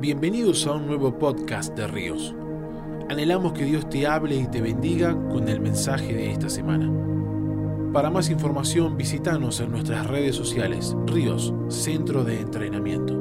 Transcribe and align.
Bienvenidos 0.00 0.64
a 0.68 0.74
un 0.74 0.86
nuevo 0.86 1.18
podcast 1.18 1.76
de 1.76 1.88
Ríos. 1.88 2.32
Anhelamos 3.08 3.52
que 3.52 3.64
Dios 3.64 3.90
te 3.90 4.06
hable 4.06 4.36
y 4.36 4.46
te 4.46 4.60
bendiga 4.60 5.12
con 5.28 5.48
el 5.48 5.58
mensaje 5.58 6.14
de 6.14 6.30
esta 6.30 6.48
semana. 6.48 6.88
Para 7.92 8.08
más 8.08 8.30
información 8.30 8.96
visítanos 8.96 9.58
en 9.58 9.72
nuestras 9.72 10.06
redes 10.06 10.36
sociales 10.36 10.94
Ríos, 11.04 11.52
Centro 11.68 12.22
de 12.22 12.38
Entrenamiento. 12.38 13.12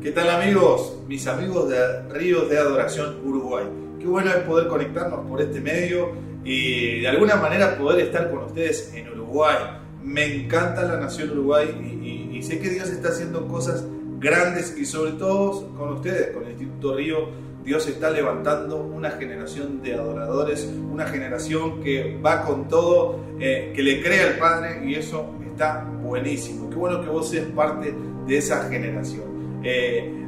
¿Qué 0.00 0.12
tal 0.12 0.30
amigos? 0.30 0.96
Mis 1.08 1.26
amigos 1.26 1.68
de 1.68 2.02
Ríos 2.10 2.48
de 2.48 2.58
Adoración 2.58 3.16
Uruguay. 3.24 3.64
Qué 3.98 4.06
bueno 4.06 4.30
es 4.30 4.44
poder 4.44 4.68
conectarnos 4.68 5.26
por 5.26 5.42
este 5.42 5.60
medio 5.60 6.12
y 6.44 7.00
de 7.00 7.08
alguna 7.08 7.34
manera 7.34 7.76
poder 7.76 7.98
estar 8.06 8.30
con 8.30 8.44
ustedes 8.44 8.94
en 8.94 9.08
Uruguay. 9.08 9.56
Me 10.04 10.24
encanta 10.24 10.84
la 10.84 11.00
nación 11.00 11.30
Uruguay 11.32 11.66
y, 12.00 12.36
y 12.36 12.42
sé 12.44 12.60
que 12.60 12.70
Dios 12.70 12.90
está 12.90 13.08
haciendo 13.08 13.48
cosas 13.48 13.84
grandes 14.18 14.76
y 14.76 14.84
sobre 14.84 15.12
todo 15.12 15.68
con 15.74 15.94
ustedes, 15.94 16.34
con 16.34 16.44
el 16.44 16.50
Instituto 16.50 16.96
Río, 16.96 17.28
Dios 17.64 17.88
está 17.88 18.10
levantando 18.10 18.76
una 18.76 19.10
generación 19.10 19.82
de 19.82 19.94
adoradores, 19.94 20.72
una 20.88 21.06
generación 21.06 21.80
que 21.80 22.16
va 22.24 22.42
con 22.44 22.68
todo, 22.68 23.18
eh, 23.40 23.72
que 23.74 23.82
le 23.82 24.00
cree 24.00 24.22
al 24.22 24.38
Padre 24.38 24.86
y 24.86 24.94
eso 24.94 25.34
está 25.44 25.84
buenísimo. 26.02 26.70
Qué 26.70 26.76
bueno 26.76 27.02
que 27.02 27.08
vos 27.08 27.28
seas 27.28 27.46
parte 27.46 27.92
de 28.26 28.36
esa 28.36 28.68
generación. 28.68 29.60
Eh, 29.64 30.25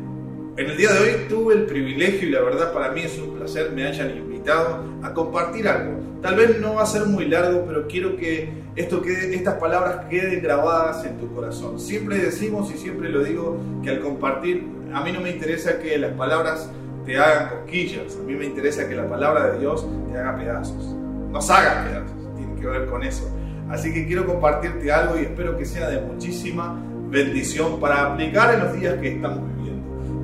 en 0.58 0.70
el 0.70 0.76
día 0.76 0.92
de 0.92 0.98
hoy 0.98 1.10
tuve 1.28 1.54
el 1.54 1.66
privilegio 1.66 2.28
y 2.28 2.32
la 2.32 2.40
verdad 2.40 2.72
para 2.72 2.90
mí 2.90 3.02
es 3.02 3.16
un 3.16 3.38
placer 3.38 3.70
me 3.70 3.86
hayan 3.86 4.10
invitado 4.10 4.84
a 5.04 5.14
compartir 5.14 5.68
algo. 5.68 6.00
Tal 6.20 6.34
vez 6.34 6.60
no 6.60 6.74
va 6.74 6.82
a 6.82 6.86
ser 6.86 7.06
muy 7.06 7.26
largo, 7.26 7.64
pero 7.64 7.86
quiero 7.86 8.16
que 8.16 8.48
esto 8.74 9.00
estas 9.04 9.54
palabras 9.54 10.06
queden 10.10 10.42
grabadas 10.42 11.04
en 11.04 11.16
tu 11.18 11.32
corazón. 11.32 11.78
Siempre 11.78 12.18
decimos 12.18 12.72
y 12.74 12.76
siempre 12.76 13.08
lo 13.08 13.22
digo 13.22 13.60
que 13.84 13.90
al 13.90 14.00
compartir, 14.00 14.66
a 14.92 15.00
mí 15.04 15.12
no 15.12 15.20
me 15.20 15.30
interesa 15.30 15.78
que 15.78 15.96
las 15.96 16.10
palabras 16.14 16.68
te 17.06 17.16
hagan 17.16 17.50
cosquillas, 17.50 18.18
a 18.20 18.24
mí 18.24 18.34
me 18.34 18.46
interesa 18.46 18.88
que 18.88 18.96
la 18.96 19.08
palabra 19.08 19.52
de 19.52 19.60
Dios 19.60 19.86
te 20.10 20.18
haga 20.18 20.36
pedazos. 20.36 20.92
Nos 21.30 21.48
haga 21.50 21.84
pedazos, 21.84 22.34
tiene 22.36 22.60
que 22.60 22.66
ver 22.66 22.86
con 22.88 23.04
eso. 23.04 23.30
Así 23.70 23.94
que 23.94 24.08
quiero 24.08 24.26
compartirte 24.26 24.90
algo 24.90 25.16
y 25.20 25.22
espero 25.22 25.56
que 25.56 25.64
sea 25.64 25.88
de 25.88 26.00
muchísima 26.00 26.82
bendición 27.10 27.78
para 27.78 28.06
aplicar 28.06 28.54
en 28.54 28.60
los 28.64 28.72
días 28.72 28.96
que 29.00 29.14
estamos 29.14 29.38
viviendo. 29.38 29.57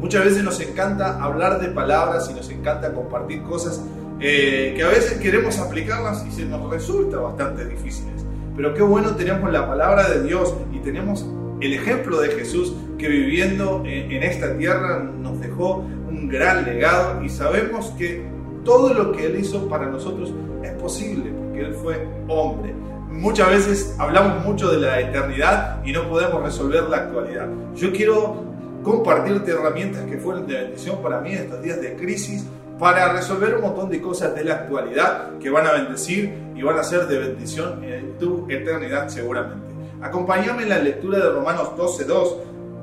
Muchas 0.04 0.26
veces 0.26 0.44
nos 0.44 0.60
encanta 0.60 1.18
hablar 1.24 1.62
de 1.62 1.68
palabras 1.68 2.28
y 2.30 2.34
nos 2.34 2.50
encanta 2.50 2.92
compartir 2.92 3.42
cosas 3.42 3.80
eh, 4.20 4.74
que 4.76 4.82
a 4.82 4.88
veces 4.88 5.14
queremos 5.14 5.58
aplicarlas 5.58 6.26
y 6.26 6.30
se 6.30 6.44
nos 6.44 6.70
resulta 6.70 7.16
bastante 7.16 7.64
difíciles. 7.64 8.22
Pero 8.54 8.74
qué 8.74 8.82
bueno 8.82 9.16
tenemos 9.16 9.50
la 9.50 9.66
palabra 9.66 10.10
de 10.10 10.22
Dios 10.24 10.54
y 10.74 10.80
tenemos 10.80 11.24
el 11.62 11.72
ejemplo 11.72 12.20
de 12.20 12.28
Jesús 12.28 12.74
que 12.98 13.08
viviendo 13.08 13.82
en, 13.86 14.12
en 14.12 14.22
esta 14.24 14.54
tierra 14.58 14.98
nos 14.98 15.40
dejó 15.40 15.76
un 16.06 16.28
gran 16.28 16.66
legado 16.66 17.24
y 17.24 17.30
sabemos 17.30 17.86
que 17.96 18.26
todo 18.62 18.92
lo 18.92 19.10
que 19.12 19.24
Él 19.24 19.40
hizo 19.40 19.70
para 19.70 19.86
nosotros 19.86 20.34
es 20.62 20.72
posible 20.72 21.30
porque 21.30 21.60
Él 21.60 21.72
fue 21.72 22.06
hombre. 22.28 22.74
Muchas 23.08 23.48
veces 23.48 23.96
hablamos 23.98 24.44
mucho 24.44 24.70
de 24.70 24.80
la 24.80 25.00
eternidad 25.00 25.82
y 25.82 25.92
no 25.92 26.10
podemos 26.10 26.42
resolver 26.42 26.82
la 26.90 26.98
actualidad. 26.98 27.48
Yo 27.74 27.90
quiero 27.90 28.52
compartirte 28.84 29.50
herramientas 29.50 30.04
que 30.04 30.18
fueron 30.18 30.46
de 30.46 30.54
bendición 30.54 31.02
para 31.02 31.20
mí 31.20 31.32
en 31.32 31.44
estos 31.44 31.62
días 31.62 31.80
de 31.80 31.96
crisis 31.96 32.46
para 32.78 33.12
resolver 33.12 33.56
un 33.56 33.62
montón 33.62 33.90
de 33.90 34.00
cosas 34.00 34.34
de 34.34 34.44
la 34.44 34.54
actualidad 34.54 35.38
que 35.38 35.50
van 35.50 35.66
a 35.66 35.72
bendecir 35.72 36.34
y 36.54 36.62
van 36.62 36.78
a 36.78 36.84
ser 36.84 37.06
de 37.06 37.18
bendición 37.18 37.82
en 37.82 38.18
tu 38.18 38.46
eternidad 38.48 39.08
seguramente. 39.08 39.66
Acompáñame 40.02 40.64
en 40.64 40.68
la 40.68 40.78
lectura 40.78 41.18
de 41.18 41.30
Romanos 41.30 41.70
12.2. 41.76 42.36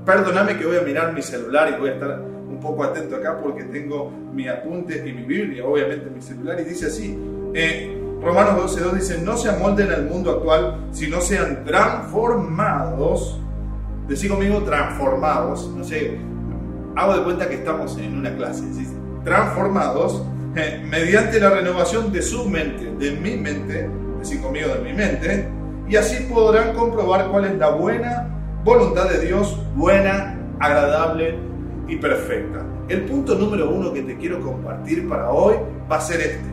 Perdóname 0.06 0.58
que 0.58 0.66
voy 0.66 0.78
a 0.78 0.82
mirar 0.82 1.14
mi 1.14 1.22
celular 1.22 1.72
y 1.76 1.80
voy 1.80 1.90
a 1.90 1.94
estar 1.94 2.20
un 2.20 2.59
poco 2.59 2.84
atento 2.84 3.18
acá 3.18 3.38
porque 3.42 3.64
tengo 3.66 4.12
mi 4.34 4.48
apunte 4.48 5.04
y 5.06 5.14
mi 5.14 5.24
Biblia, 5.24 5.66
obviamente 5.66 6.09
mi 6.09 6.22
celular, 6.22 6.59
y 6.59 6.64
dice 6.64 6.88
así. 6.88 7.18
Eh, 7.54 7.98
Romanos 8.24 8.75
12.2 8.75 8.94
dice, 8.94 9.22
no 9.22 9.36
se 9.36 9.50
amolden 9.50 9.92
al 9.92 10.06
mundo 10.06 10.31
actual, 10.31 10.78
sino 10.92 11.22
sean 11.22 11.64
transformados 11.64 13.40
Decí 14.12 14.28
conmigo 14.28 14.62
transformados, 14.64 15.72
no 15.74 15.86
sé, 15.86 16.18
hago 16.98 17.16
de 17.16 17.24
cuenta 17.24 17.48
que 17.48 17.56
estamos 17.56 17.98
en 17.98 18.18
una 18.18 18.36
clase, 18.36 18.66
transformados 19.24 20.22
eh, 20.58 20.86
mediante 20.86 21.40
la 21.40 21.52
renovación 21.52 22.12
de 22.12 22.22
su 22.22 22.50
mente, 22.50 22.92
de 23.00 23.12
mi 23.12 23.38
mente, 23.38 23.90
decí 24.20 24.38
conmigo 24.40 24.68
de 24.68 24.80
mi 24.82 24.92
mente, 24.92 25.48
y 25.88 25.96
así 25.96 26.26
podrán 26.26 26.74
comprobar 26.74 27.30
cuál 27.30 27.46
es 27.46 27.58
la 27.58 27.70
buena 27.70 28.28
voluntad 28.66 29.10
de 29.10 29.28
Dios, 29.28 29.58
buena, 29.78 30.38
agradable 30.60 31.38
y 31.88 31.96
perfecta. 31.96 32.66
El 32.90 33.04
punto 33.04 33.36
número 33.36 33.70
uno 33.70 33.94
que 33.94 34.02
te 34.02 34.18
quiero 34.18 34.42
compartir 34.42 35.08
para 35.08 35.30
hoy 35.30 35.56
va 35.90 35.96
a 35.96 36.02
ser 36.02 36.20
este. 36.20 36.50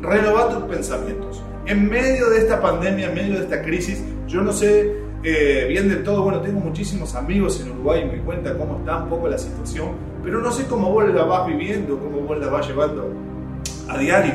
Renovar 0.00 0.48
tus 0.48 0.64
pensamientos. 0.64 1.44
En 1.64 1.88
medio 1.88 2.28
de 2.30 2.38
esta 2.38 2.60
pandemia, 2.60 3.08
en 3.08 3.14
medio 3.14 3.34
de 3.34 3.44
esta 3.44 3.62
crisis, 3.62 4.02
yo 4.26 4.40
no 4.40 4.52
sé 4.52 5.01
eh, 5.22 5.66
bien 5.68 5.88
del 5.88 6.02
todo, 6.02 6.22
bueno, 6.22 6.40
tengo 6.40 6.60
muchísimos 6.60 7.14
amigos 7.14 7.60
en 7.60 7.72
Uruguay 7.72 8.02
y 8.02 8.16
me 8.16 8.22
cuenta 8.22 8.56
cómo 8.56 8.78
está 8.78 8.98
un 8.98 9.08
poco 9.08 9.28
la 9.28 9.38
situación, 9.38 9.90
pero 10.22 10.40
no 10.40 10.50
sé 10.50 10.66
cómo 10.66 10.90
vos 10.90 11.08
la 11.08 11.24
vas 11.24 11.46
viviendo, 11.46 11.98
cómo 11.98 12.20
vos 12.20 12.38
la 12.38 12.48
vas 12.48 12.66
llevando 12.66 13.12
a 13.88 13.98
diario. 13.98 14.34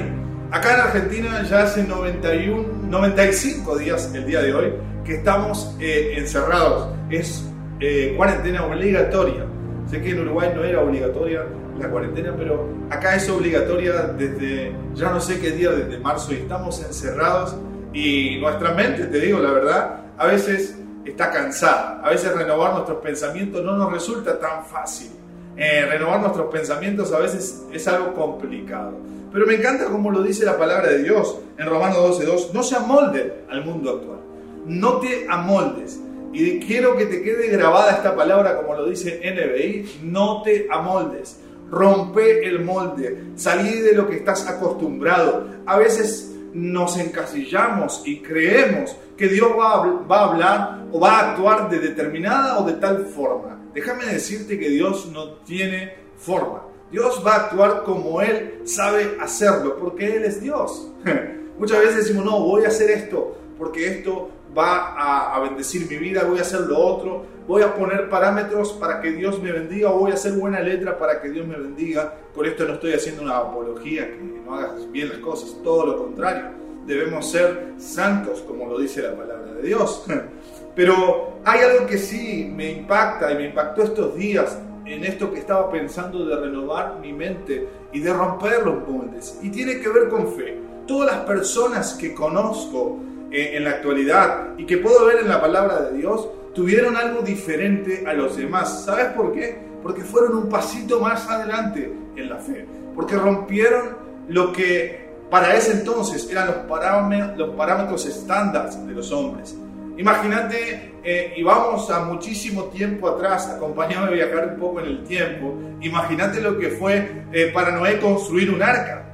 Acá 0.52 0.76
en 0.76 0.80
Argentina 0.82 1.44
ya 1.44 1.64
hace 1.64 1.84
91, 1.84 2.88
95 2.90 3.78
días 3.78 4.14
el 4.14 4.26
día 4.26 4.42
de 4.42 4.54
hoy 4.54 4.74
que 5.04 5.16
estamos 5.16 5.76
eh, 5.80 6.14
encerrados. 6.18 6.90
Es 7.10 7.46
eh, 7.80 8.14
cuarentena 8.16 8.66
obligatoria. 8.66 9.46
Sé 9.90 10.02
que 10.02 10.12
en 10.12 10.22
Uruguay 10.22 10.52
no 10.56 10.64
era 10.64 10.82
obligatoria 10.82 11.46
la 11.80 11.90
cuarentena, 11.90 12.34
pero 12.38 12.68
acá 12.90 13.16
es 13.16 13.30
obligatoria 13.30 13.94
desde 14.18 14.74
ya 14.94 15.12
no 15.12 15.20
sé 15.22 15.40
qué 15.40 15.52
día, 15.52 15.72
desde 15.72 16.00
marzo, 16.00 16.34
y 16.34 16.38
estamos 16.38 16.84
encerrados 16.84 17.56
y 17.94 18.38
nuestra 18.40 18.74
mente, 18.74 19.06
te 19.06 19.20
digo 19.20 19.40
la 19.40 19.52
verdad, 19.52 20.07
a 20.18 20.28
veces 20.28 20.78
está 21.06 21.32
cansada. 21.32 22.02
A 22.04 22.10
veces 22.10 22.34
renovar 22.34 22.74
nuestros 22.74 23.00
pensamientos 23.00 23.64
no 23.64 23.78
nos 23.78 23.92
resulta 23.92 24.40
tan 24.40 24.66
fácil. 24.66 25.12
Eh, 25.56 25.86
renovar 25.90 26.20
nuestros 26.20 26.52
pensamientos 26.52 27.12
a 27.14 27.20
veces 27.20 27.64
es 27.72 27.88
algo 27.88 28.14
complicado. 28.14 28.94
Pero 29.32 29.46
me 29.46 29.56
encanta 29.56 29.86
como 29.86 30.12
lo 30.12 30.22
dice 30.22 30.46
la 30.46 30.58
palabra 30.58 30.90
de 30.90 31.04
Dios 31.04 31.38
en 31.58 31.68
Romanos 31.68 32.20
12.2. 32.20 32.52
No 32.54 32.64
se 32.64 32.76
amolde 32.76 33.44
al 33.50 33.66
mundo 33.66 33.92
actual. 33.92 34.20
No 34.66 35.00
te 35.00 35.28
amoldes. 35.30 36.00
Y 36.34 36.60
quiero 36.60 36.96
que 36.98 37.06
te 37.06 37.22
quede 37.22 37.48
grabada 37.48 37.94
esta 37.94 38.16
palabra 38.16 38.58
como 38.58 38.76
lo 38.76 38.86
dice 38.88 39.22
NBI. 39.24 40.02
No 40.04 40.42
te 40.44 40.68
amoldes. 40.72 41.40
Rompe 41.70 42.48
el 42.48 42.64
molde. 42.64 43.32
Salí 43.36 43.80
de 43.80 43.94
lo 43.94 44.08
que 44.08 44.18
estás 44.18 44.48
acostumbrado. 44.48 45.48
A 45.66 45.78
veces 45.78 46.32
nos 46.54 46.98
encasillamos 46.98 48.04
y 48.06 48.22
creemos 48.22 48.96
que 49.18 49.28
Dios 49.28 49.50
va 49.58 49.74
a, 49.74 50.24
hablar 50.24 50.86
o 50.92 51.00
va 51.00 51.20
a 51.20 51.32
actuar 51.32 51.70
de 51.70 51.80
determinada 51.80 52.60
o 52.60 52.66
de 52.66 52.74
tal 52.74 53.06
forma. 53.08 53.60
Déjame 53.74 54.06
decirte 54.06 54.60
que 54.60 54.70
Dios 54.70 55.10
no 55.12 55.34
tiene 55.40 55.96
forma. 56.18 56.64
Dios 56.92 57.22
va 57.26 57.34
a 57.34 57.36
actuar 57.46 57.84
como 57.84 58.22
Él 58.22 58.62
sabe 58.64 59.18
hacerlo, 59.20 59.78
porque 59.78 60.16
Él 60.16 60.24
es 60.24 60.40
Dios. 60.40 60.92
Muchas 61.58 61.80
veces 61.80 61.98
decimos, 61.98 62.24
no, 62.24 62.40
voy 62.40 62.66
a 62.66 62.68
hacer 62.68 62.92
esto, 62.92 63.36
porque 63.58 63.88
esto 63.88 64.30
va 64.58 65.34
a, 65.36 65.40
bendecir 65.40 65.90
mi 65.90 65.98
vida, 65.98 66.24
voy 66.24 66.40
a 66.40 66.44
hacer 66.44 66.62
lo 66.62 66.80
otro, 66.80 67.26
voy 67.48 67.64
a 67.64 67.76
poner 67.76 68.10
parámetros 68.10 68.74
para 68.74 69.02
que 69.02 69.12
Dios 69.12 69.42
me 69.42 69.52
bendiga, 69.52 69.92
o 69.92 70.00
voy 70.00 70.12
a 70.12 70.16
hacer 70.16 70.34
buena 70.34 70.60
letra 70.60 70.98
para 70.98 71.22
que 71.22 71.30
Dios 71.30 71.46
me 71.46 71.58
bendiga. 71.58 72.14
Por 72.34 72.48
esto 72.48 72.66
no 72.66 72.76
estoy 72.76 72.94
haciendo 72.94 73.24
una 73.24 73.38
apología, 73.38 74.08
que 74.08 74.42
no 74.46 74.56
hagas 74.56 74.90
bien 74.92 75.10
las 75.10 75.18
cosas, 75.18 75.56
todo 75.64 75.86
lo 75.86 75.98
contrario. 75.98 76.67
Debemos 76.88 77.30
ser 77.30 77.74
santos, 77.78 78.42
como 78.48 78.66
lo 78.66 78.80
dice 78.80 79.02
la 79.02 79.16
palabra 79.16 79.52
de 79.52 79.68
Dios. 79.68 80.06
Pero 80.76 81.40
hay 81.44 81.62
algo 81.62 81.86
que 81.86 81.98
sí 81.98 82.52
me 82.56 82.72
impacta 82.72 83.32
y 83.32 83.36
me 83.36 83.46
impactó 83.48 83.84
estos 83.84 84.16
días 84.16 84.58
en 84.86 85.04
esto 85.04 85.32
que 85.32 85.40
estaba 85.40 85.70
pensando 85.70 86.26
de 86.26 86.36
renovar 86.38 87.00
mi 87.02 87.12
mente 87.12 87.68
y 87.92 88.00
de 88.00 88.14
romper 88.14 88.66
los 88.66 88.88
moldes. 88.88 89.38
Y 89.42 89.50
tiene 89.50 89.80
que 89.80 89.90
ver 89.90 90.08
con 90.08 90.34
fe. 90.34 90.58
Todas 90.88 91.14
las 91.14 91.26
personas 91.26 91.94
que 91.96 92.14
conozco 92.14 93.00
en 93.32 93.64
la 93.66 93.72
actualidad 93.72 94.58
y 94.58 94.66
que 94.66 94.78
puedo 94.78 95.06
ver 95.06 95.20
en 95.20 95.28
la 95.28 95.42
palabra 95.42 95.82
de 95.82 95.98
Dios, 95.98 96.30
tuvieron 96.54 96.96
algo 96.96 97.22
diferente 97.22 98.06
a 98.08 98.14
los 98.14 98.38
demás. 98.38 98.86
¿Sabes 98.86 99.08
por 99.08 99.34
qué? 99.34 99.60
Porque 99.84 100.02
fueron 100.02 100.38
un 100.38 100.50
pasito 100.50 101.00
más 101.00 101.30
adelante 101.30 101.92
en 102.16 102.30
la 102.30 102.38
fe. 102.38 102.66
Porque 102.96 103.16
rompieron 103.16 103.98
lo 104.30 104.54
que 104.54 105.07
para 105.30 105.56
ese 105.56 105.74
entonces 105.74 106.28
eran 106.32 106.48
los 106.48 106.56
parámetros, 106.68 108.06
los 108.06 108.06
estándar 108.06 108.70
de 108.72 108.94
los 108.94 109.12
hombres. 109.12 109.56
Imagínate, 109.98 110.94
eh, 111.04 111.34
y 111.36 111.44
vamos 111.44 111.90
a 111.90 112.06
muchísimo 112.06 112.66
tiempo 112.66 113.10
atrás, 113.10 113.48
acompáñame 113.48 114.08
a 114.08 114.12
viajar 114.12 114.50
un 114.54 114.60
poco 114.60 114.80
en 114.80 114.86
el 114.86 115.04
tiempo, 115.04 115.56
imagínate 115.82 116.40
lo 116.40 116.58
que 116.60 116.70
fue 116.70 117.24
eh, 117.34 117.52
para 117.54 117.72
Noé 117.72 118.00
construir 118.00 118.52
un 118.52 118.62
arca. 118.62 119.06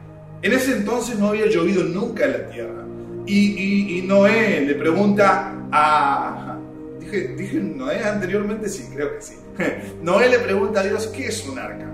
En 0.42 0.52
ese 0.52 0.74
entonces 0.74 1.18
no 1.18 1.30
había 1.30 1.46
llovido 1.48 1.84
nunca 1.84 2.26
en 2.26 2.32
la 2.34 2.50
tierra. 2.50 2.84
Y, 3.26 4.04
Noé 4.06 4.62
le 4.62 4.76
pregunta 4.76 5.54
a, 5.72 6.58
dije, 7.00 7.30
dije 7.30 7.58
Noé 7.60 8.04
anteriormente, 8.04 8.68
sí, 8.68 8.90
creo 8.94 9.16
que 9.16 9.22
sí. 9.22 9.36
Noé 10.02 10.30
le 10.30 10.40
pregunta 10.40 10.82
a 10.82 10.84
Dios, 10.84 11.08
¿qué 11.08 11.28
es 11.28 11.48
un 11.48 11.58
arca? 11.58 11.88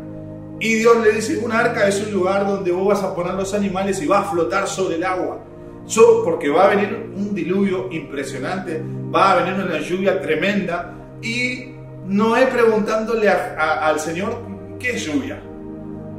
Y 0.59 0.75
Dios 0.75 0.97
le 1.03 1.13
dice, 1.13 1.37
un 1.37 1.51
arca 1.51 1.87
es 1.87 2.05
un 2.05 2.11
lugar 2.11 2.45
donde 2.45 2.71
vos 2.71 2.87
vas 2.87 3.03
a 3.03 3.15
poner 3.15 3.33
los 3.33 3.53
animales 3.53 4.01
y 4.01 4.07
va 4.07 4.19
a 4.19 4.23
flotar 4.23 4.67
sobre 4.67 4.95
el 4.95 5.03
agua. 5.03 5.39
So, 5.85 6.23
porque 6.23 6.49
va 6.49 6.65
a 6.65 6.75
venir 6.75 7.11
un 7.15 7.33
diluvio 7.33 7.87
impresionante, 7.91 8.83
va 9.13 9.31
a 9.31 9.35
venir 9.37 9.53
una 9.53 9.79
lluvia 9.79 10.21
tremenda 10.21 10.93
y 11.21 11.71
Noé 12.05 12.47
preguntándole 12.47 13.29
al 13.29 13.99
Señor, 13.99 14.37
¿qué 14.79 14.91
es 14.91 15.05
lluvia? 15.05 15.41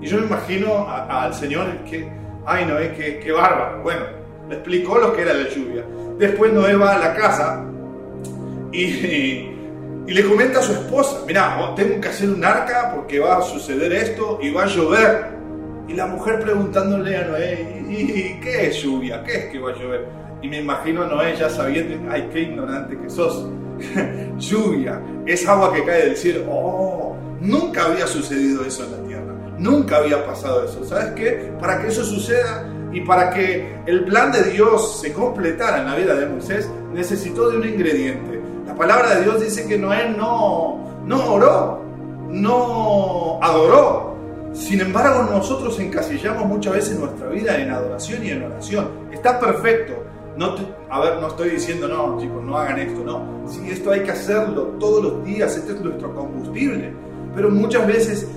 Y 0.01 0.07
yo 0.07 0.19
me 0.19 0.27
imagino 0.27 0.89
al 0.89 1.35
Señor 1.35 1.67
que, 1.89 2.11
ay 2.47 2.65
Noé, 2.65 2.95
qué, 2.97 3.21
qué 3.23 3.33
bárbaro. 3.33 3.83
Bueno, 3.83 4.07
le 4.49 4.57
explicó 4.57 4.99
lo 4.99 5.13
que 5.13 5.23
era 5.23 5.35
la 5.35 5.49
lluvia. 5.49 5.85
Después 6.19 6.53
Noé 6.53 6.75
va 6.77 6.97
a 6.97 6.99
la 6.99 7.15
casa 7.15 7.65
y, 8.73 8.85
y 8.85 9.60
le 10.07 10.25
comenta 10.25 10.61
a 10.61 10.63
su 10.63 10.73
esposa, 10.73 11.23
mira, 11.27 11.73
tengo 11.77 12.01
que 12.01 12.09
hacer 12.09 12.31
un 12.31 12.45
arca 12.45 12.93
porque 12.95 13.19
va 13.19 13.39
a 13.39 13.43
suceder 13.43 13.93
esto 13.93 14.39
y 14.43 14.51
va 14.51 14.65
a 14.65 14.67
llover. 14.67 15.41
Y 15.89 15.95
la 15.95 16.07
mujer 16.07 16.41
preguntándole 16.41 17.17
a 17.17 17.25
Noé, 17.25 17.85
¿y 17.89 18.41
qué 18.41 18.69
es 18.69 18.83
lluvia? 18.83 19.23
¿Qué 19.25 19.37
es 19.37 19.45
que 19.47 19.59
va 19.59 19.71
a 19.71 19.75
llover? 19.75 20.07
Y 20.43 20.49
me 20.49 20.61
imagino 20.61 21.03
a 21.03 21.07
Noé 21.07 21.37
ya 21.37 21.51
sabiendo, 21.51 22.11
ay, 22.11 22.29
qué 22.33 22.43
ignorante 22.43 22.99
que 22.99 23.11
sos. 23.11 23.47
lluvia, 24.39 25.01
es 25.27 25.47
agua 25.49 25.73
que 25.73 25.85
cae 25.85 26.07
del 26.07 26.17
cielo. 26.17 26.45
Oh, 26.49 27.17
nunca 27.41 27.87
había 27.87 28.07
sucedido 28.07 28.65
eso 28.65 28.85
en 28.85 28.93
la 28.93 29.09
tierra. 29.09 29.35
Nunca 29.59 29.99
había 29.99 30.25
pasado 30.25 30.65
eso. 30.65 30.85
¿Sabes 30.85 31.13
qué? 31.15 31.53
Para 31.61 31.81
que 31.81 31.89
eso 31.89 32.05
suceda 32.05 32.67
y 32.93 33.03
para 33.03 33.31
que 33.31 33.77
el 33.87 34.05
plan 34.05 34.33
de 34.33 34.43
Dios 34.45 35.01
se 35.01 35.13
completara 35.13 35.81
en 35.81 35.87
la 35.87 35.95
vida 35.95 36.15
de 36.15 36.27
Moisés, 36.27 36.69
necesitó 36.93 37.51
de 37.51 37.59
un 37.59 37.69
ingrediente 37.69 38.40
la 38.67 38.75
palabra 38.75 39.17
de 39.17 39.23
Dios 39.23 39.41
dice 39.41 39.67
que 39.67 39.79
Noé 39.79 40.11
no, 40.11 40.79
no 41.05 41.35
oró, 41.35 41.81
no 42.29 43.39
adoró. 43.43 44.11
Sin 44.53 44.81
embargo, 44.81 45.29
nosotros 45.31 45.79
encasillamos 45.79 46.45
muchas 46.47 46.75
veces 46.75 46.99
nuestra 46.99 47.29
vida 47.29 47.57
en 47.61 47.71
adoración 47.71 48.25
y 48.25 48.31
en 48.31 48.45
oración. 48.45 48.89
Está 49.13 49.39
perfecto. 49.39 49.95
No 50.37 50.55
a 50.89 51.01
ver, 51.01 51.21
no 51.21 51.29
estoy 51.29 51.51
diciendo, 51.51 51.87
no, 51.87 52.19
chicos, 52.21 52.43
no 52.43 52.57
hagan 52.57 52.79
esto, 52.79 53.05
no. 53.05 53.49
Sí, 53.49 53.71
esto 53.71 53.91
hay 53.91 54.03
que 54.03 54.13
hacerlo 54.13 54.63
todos 54.79 55.03
los 55.03 55.25
días, 55.25 55.57
este 55.57 55.73
es 55.73 55.81
nuestro 55.81 56.15
combustible. 56.15 56.93
Pero 57.35 57.51
muchas 57.51 57.87
veces 57.87 58.29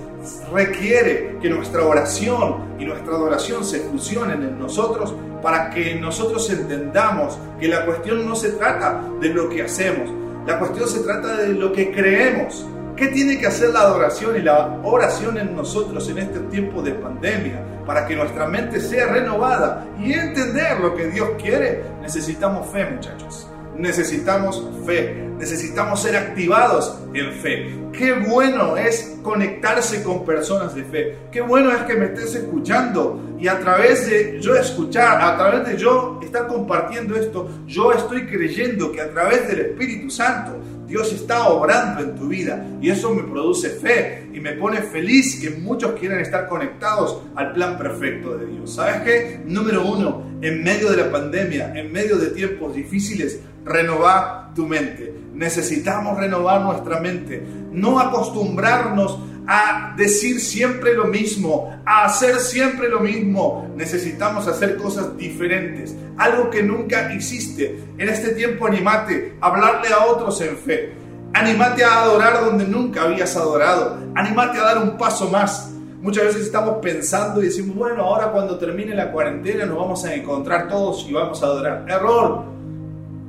requiere 0.52 1.36
que 1.40 1.50
nuestra 1.50 1.84
oración 1.84 2.76
y 2.78 2.84
nuestra 2.84 3.14
adoración 3.14 3.64
se 3.64 3.80
fusionen 3.80 4.42
en 4.42 4.58
nosotros 4.58 5.14
para 5.42 5.70
que 5.70 5.94
nosotros 5.96 6.48
entendamos 6.50 7.38
que 7.60 7.68
la 7.68 7.84
cuestión 7.84 8.26
no 8.26 8.34
se 8.34 8.52
trata 8.52 9.04
de 9.20 9.28
lo 9.28 9.48
que 9.48 9.62
hacemos, 9.62 10.10
la 10.46 10.58
cuestión 10.58 10.88
se 10.88 11.00
trata 11.00 11.36
de 11.36 11.48
lo 11.48 11.72
que 11.72 11.92
creemos. 11.92 12.66
¿Qué 12.96 13.08
tiene 13.08 13.38
que 13.38 13.48
hacer 13.48 13.70
la 13.70 13.80
adoración 13.80 14.36
y 14.36 14.42
la 14.42 14.78
oración 14.84 15.36
en 15.36 15.56
nosotros 15.56 16.08
en 16.08 16.18
este 16.18 16.38
tiempo 16.40 16.80
de 16.80 16.92
pandemia? 16.92 17.60
Para 17.84 18.06
que 18.06 18.14
nuestra 18.14 18.46
mente 18.46 18.80
sea 18.80 19.06
renovada 19.06 19.84
y 20.00 20.12
entender 20.12 20.78
lo 20.80 20.94
que 20.94 21.08
Dios 21.08 21.30
quiere, 21.42 21.82
necesitamos 22.00 22.70
fe, 22.70 22.88
muchachos 22.88 23.48
necesitamos 23.76 24.62
fe, 24.86 25.28
necesitamos 25.38 26.02
ser 26.02 26.16
activados 26.16 26.98
en 27.12 27.32
fe. 27.32 27.74
Qué 27.92 28.12
bueno 28.12 28.76
es 28.76 29.16
conectarse 29.22 30.02
con 30.02 30.24
personas 30.24 30.74
de 30.74 30.84
fe. 30.84 31.16
Qué 31.30 31.40
bueno 31.40 31.70
es 31.70 31.82
que 31.82 31.94
me 31.94 32.06
estés 32.06 32.34
escuchando 32.34 33.20
y 33.38 33.48
a 33.48 33.58
través 33.60 34.08
de 34.08 34.40
yo 34.40 34.54
escuchar, 34.54 35.20
a 35.20 35.36
través 35.36 35.66
de 35.66 35.76
yo 35.76 36.20
estar 36.22 36.46
compartiendo 36.46 37.16
esto, 37.16 37.48
yo 37.66 37.92
estoy 37.92 38.26
creyendo 38.26 38.90
que 38.92 39.00
a 39.00 39.10
través 39.10 39.48
del 39.48 39.60
Espíritu 39.60 40.10
Santo 40.10 40.58
Dios 40.86 41.12
está 41.12 41.48
obrando 41.48 42.02
en 42.02 42.14
tu 42.14 42.28
vida 42.28 42.64
y 42.80 42.90
eso 42.90 43.14
me 43.14 43.22
produce 43.22 43.70
fe 43.70 44.28
y 44.32 44.40
me 44.40 44.52
pone 44.52 44.82
feliz 44.82 45.40
que 45.40 45.50
muchos 45.50 45.92
quieran 45.98 46.20
estar 46.20 46.48
conectados 46.48 47.22
al 47.34 47.52
plan 47.52 47.78
perfecto 47.78 48.36
de 48.36 48.46
Dios. 48.46 48.74
¿Sabes 48.74 49.02
qué? 49.02 49.40
Número 49.44 49.86
uno, 49.86 50.24
en 50.42 50.62
medio 50.62 50.90
de 50.90 50.98
la 50.98 51.10
pandemia, 51.10 51.72
en 51.74 51.90
medio 51.90 52.16
de 52.16 52.28
tiempos 52.28 52.74
difíciles, 52.74 53.40
renovar 53.64 54.43
tu 54.54 54.66
mente. 54.66 55.14
Necesitamos 55.34 56.18
renovar 56.18 56.60
nuestra 56.62 57.00
mente, 57.00 57.42
no 57.72 57.98
acostumbrarnos 57.98 59.18
a 59.46 59.94
decir 59.96 60.40
siempre 60.40 60.94
lo 60.94 61.04
mismo, 61.04 61.76
a 61.84 62.04
hacer 62.04 62.38
siempre 62.38 62.88
lo 62.88 63.00
mismo. 63.00 63.68
Necesitamos 63.76 64.46
hacer 64.48 64.76
cosas 64.76 65.16
diferentes, 65.16 65.94
algo 66.16 66.50
que 66.50 66.62
nunca 66.62 67.12
hiciste. 67.12 67.78
En 67.98 68.08
este 68.08 68.30
tiempo 68.30 68.66
animate 68.66 69.36
a 69.40 69.48
hablarle 69.48 69.88
a 69.88 70.06
otros 70.06 70.40
en 70.40 70.56
fe. 70.56 70.92
Animate 71.34 71.84
a 71.84 72.02
adorar 72.02 72.44
donde 72.44 72.64
nunca 72.64 73.02
habías 73.02 73.36
adorado. 73.36 73.98
Animate 74.14 74.58
a 74.58 74.62
dar 74.62 74.78
un 74.78 74.96
paso 74.96 75.28
más. 75.28 75.72
Muchas 76.00 76.24
veces 76.24 76.42
estamos 76.42 76.78
pensando 76.80 77.42
y 77.42 77.46
decimos, 77.46 77.76
bueno, 77.76 78.04
ahora 78.04 78.30
cuando 78.30 78.58
termine 78.58 78.94
la 78.94 79.10
cuarentena 79.10 79.64
nos 79.64 79.78
vamos 79.78 80.04
a 80.04 80.14
encontrar 80.14 80.68
todos 80.68 81.06
y 81.08 81.12
vamos 81.12 81.42
a 81.42 81.46
adorar. 81.46 81.86
Error. 81.88 82.53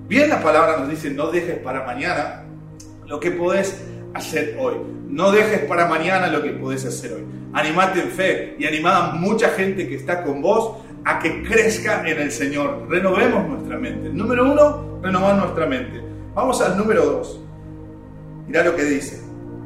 Bien 0.08 0.30
la 0.30 0.40
palabra 0.40 0.78
nos 0.78 0.90
dice, 0.90 1.10
no 1.10 1.32
dejes 1.32 1.58
para 1.60 1.84
mañana 1.84 2.44
lo 3.08 3.20
que 3.20 3.32
podés 3.32 3.84
hacer 4.14 4.56
hoy. 4.60 4.76
No 5.08 5.32
dejes 5.32 5.62
para 5.62 5.88
mañana 5.88 6.28
lo 6.28 6.44
que 6.44 6.52
podés 6.52 6.86
hacer 6.86 7.14
hoy. 7.14 7.26
Animate 7.54 8.02
en 8.02 8.10
fe 8.10 8.56
y 8.60 8.66
animada 8.66 9.12
a 9.12 9.16
mucha 9.16 9.50
gente 9.50 9.88
que 9.88 9.96
está 9.96 10.24
con 10.24 10.44
vos 10.44 10.78
a 11.06 11.18
que 11.18 11.42
crezca 11.42 12.08
en 12.08 12.20
el 12.20 12.32
Señor. 12.32 12.86
Renovemos 12.88 13.48
nuestra 13.48 13.80
mente. 13.80 14.10
Número 14.10 14.52
uno, 14.52 15.00
renovar 15.02 15.38
nuestra 15.38 15.66
mente. 15.66 16.04
Vamos 16.36 16.62
al 16.62 16.78
número 16.78 17.04
dos. 17.04 17.42
Mirá 18.48 18.64
lo 18.64 18.76
que 18.76 18.84
dice. 18.84 19.24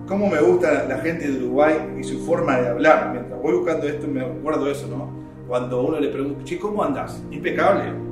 Cómo 0.08 0.30
me 0.30 0.40
gusta 0.40 0.86
la 0.86 1.00
gente 1.00 1.30
de 1.30 1.38
Uruguay 1.38 1.76
y 2.00 2.04
su 2.06 2.26
forma 2.26 2.58
de 2.62 2.70
hablar. 2.70 3.10
Mientras 3.12 3.42
voy 3.42 3.56
buscando 3.56 3.88
esto 3.88 4.08
me 4.08 4.22
acuerdo 4.22 4.72
eso, 4.72 4.88
¿no? 4.88 5.12
Cuando 5.50 5.82
uno 5.82 6.00
le 6.00 6.08
pregunta, 6.08 6.46
che, 6.46 6.58
¿cómo 6.58 6.82
andás? 6.82 7.22
Impecable. 7.30 8.09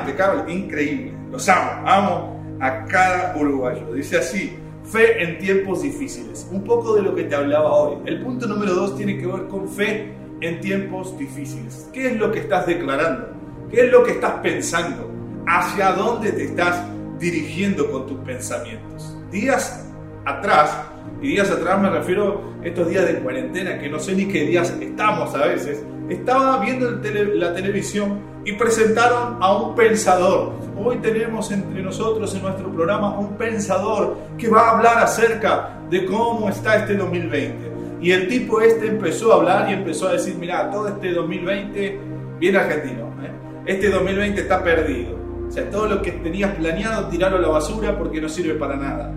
Impecable, 0.00 0.52
increíble. 0.52 1.14
Los 1.30 1.48
amo, 1.48 1.88
amo 1.88 2.58
a 2.60 2.84
cada 2.86 3.36
uruguayo. 3.36 3.92
Dice 3.94 4.18
así, 4.18 4.58
Fe 4.84 5.22
en 5.22 5.38
tiempos 5.38 5.82
difíciles. 5.82 6.48
Un 6.50 6.64
poco 6.64 6.96
de 6.96 7.02
lo 7.02 7.14
que 7.14 7.24
te 7.24 7.34
hablaba 7.34 7.72
hoy. 7.72 7.98
El 8.04 8.20
punto 8.20 8.46
número 8.46 8.74
dos 8.74 8.96
tiene 8.96 9.16
que 9.16 9.26
ver 9.26 9.46
con 9.46 9.68
fe 9.68 10.12
en 10.40 10.60
tiempos 10.60 11.16
difíciles. 11.16 11.88
¿Qué 11.92 12.08
es 12.08 12.16
lo 12.16 12.32
que 12.32 12.40
estás 12.40 12.66
declarando? 12.66 13.28
¿Qué 13.70 13.86
es 13.86 13.92
lo 13.92 14.02
que 14.02 14.12
estás 14.12 14.34
pensando? 14.42 15.08
¿Hacia 15.46 15.92
dónde 15.92 16.32
te 16.32 16.44
estás 16.44 16.84
dirigiendo 17.18 17.90
con 17.90 18.06
tus 18.06 18.18
pensamientos? 18.18 19.16
Días 19.30 19.88
atrás, 20.24 20.76
y 21.20 21.28
días 21.28 21.50
atrás 21.50 21.80
me 21.80 21.88
refiero 21.88 22.42
a 22.62 22.66
estos 22.66 22.88
días 22.88 23.06
de 23.06 23.14
cuarentena, 23.20 23.78
que 23.78 23.88
no 23.88 23.98
sé 23.98 24.14
ni 24.14 24.26
qué 24.26 24.44
días 24.44 24.76
estamos 24.80 25.34
a 25.34 25.46
veces, 25.46 25.82
estaba 26.08 26.58
viendo 26.58 26.90
la 26.90 27.54
televisión 27.54 28.20
y 28.44 28.52
presentaron 28.52 29.38
a 29.40 29.56
un 29.56 29.74
pensador. 29.74 30.52
Hoy 30.76 30.96
tenemos 30.96 31.50
entre 31.52 31.82
nosotros 31.82 32.34
en 32.34 32.42
nuestro 32.42 32.72
programa 32.72 33.18
un 33.18 33.36
pensador 33.36 34.16
que 34.36 34.48
va 34.48 34.68
a 34.68 34.70
hablar 34.76 34.98
acerca 34.98 35.78
de 35.90 36.04
cómo 36.06 36.48
está 36.48 36.76
este 36.76 36.96
2020. 36.96 37.70
Y 38.00 38.10
el 38.10 38.26
tipo 38.26 38.60
este 38.60 38.88
empezó 38.88 39.32
a 39.32 39.36
hablar 39.36 39.70
y 39.70 39.74
empezó 39.74 40.08
a 40.08 40.12
decir, 40.14 40.34
mira, 40.36 40.70
todo 40.70 40.88
este 40.88 41.12
2020, 41.12 42.00
bien 42.40 42.56
argentino, 42.56 43.06
¿eh? 43.22 43.30
este 43.66 43.90
2020 43.90 44.40
está 44.40 44.62
perdido. 44.64 45.16
O 45.46 45.50
sea, 45.52 45.70
todo 45.70 45.86
lo 45.86 46.02
que 46.02 46.10
tenías 46.12 46.54
planeado, 46.56 47.08
tirarlo 47.08 47.38
a 47.38 47.40
la 47.42 47.48
basura 47.48 47.96
porque 47.96 48.20
no 48.20 48.28
sirve 48.28 48.54
para 48.54 48.74
nada. 48.76 49.12